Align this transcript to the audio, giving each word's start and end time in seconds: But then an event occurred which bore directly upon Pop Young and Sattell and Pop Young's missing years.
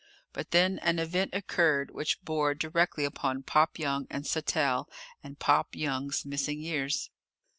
But 0.33 0.49
then 0.49 0.79
an 0.79 0.97
event 0.97 1.35
occurred 1.35 1.91
which 1.91 2.19
bore 2.23 2.55
directly 2.55 3.05
upon 3.05 3.43
Pop 3.43 3.77
Young 3.77 4.07
and 4.09 4.25
Sattell 4.25 4.89
and 5.23 5.37
Pop 5.37 5.75
Young's 5.75 6.25
missing 6.25 6.59
years. 6.59 7.11